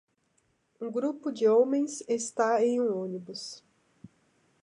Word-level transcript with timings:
Um 0.81 0.89
grupo 0.89 1.31
de 1.31 1.47
homens 1.47 2.03
está 2.09 2.65
em 2.65 2.81
um 2.81 2.97
ônibus 3.03 3.63